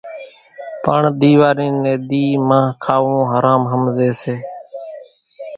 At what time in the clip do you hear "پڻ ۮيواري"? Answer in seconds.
0.83-1.67